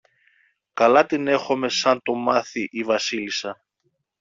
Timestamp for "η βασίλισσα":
2.71-3.63